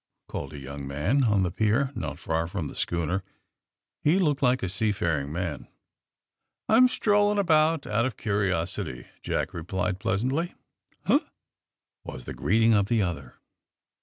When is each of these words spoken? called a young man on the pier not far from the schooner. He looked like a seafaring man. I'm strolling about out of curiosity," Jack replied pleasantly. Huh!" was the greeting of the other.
called 0.27 0.51
a 0.51 0.57
young 0.57 0.87
man 0.87 1.23
on 1.23 1.43
the 1.43 1.51
pier 1.51 1.91
not 1.93 2.17
far 2.17 2.47
from 2.47 2.65
the 2.67 2.75
schooner. 2.75 3.21
He 3.99 4.17
looked 4.17 4.41
like 4.41 4.63
a 4.63 4.67
seafaring 4.69 5.31
man. 5.31 5.67
I'm 6.67 6.87
strolling 6.87 7.37
about 7.37 7.85
out 7.85 8.07
of 8.07 8.17
curiosity," 8.17 9.05
Jack 9.21 9.53
replied 9.53 9.99
pleasantly. 9.99 10.55
Huh!" 11.05 11.19
was 12.03 12.25
the 12.25 12.33
greeting 12.33 12.73
of 12.73 12.87
the 12.87 13.03
other. 13.03 13.35